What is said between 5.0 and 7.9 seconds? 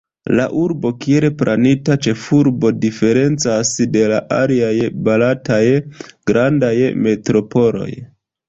barataj grandaj metropoloj.